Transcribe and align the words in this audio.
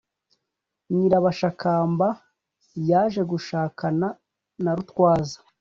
nyirabashakamba 0.93 2.07
yaje 2.89 3.21
gushakana 3.31 4.07
na 4.63 4.71
rutwaza 4.77 5.37